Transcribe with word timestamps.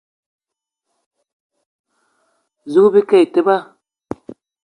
Zouga 2.71 2.89
bike 2.95 3.17
e 3.25 3.31
teba. 3.33 3.55